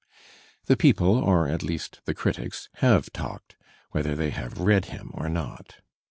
The 0.65 0.75
people, 0.75 1.13
or 1.17 1.47
at 1.47 1.61
least 1.61 1.99
the 2.05 2.15
critics, 2.15 2.69
have 2.77 3.13
talked, 3.13 3.55
whether 3.91 4.15
they 4.15 4.31
have 4.31 4.57
read 4.57 4.85
him 4.85 5.11
or 5.13 5.29
not. 5.29 5.75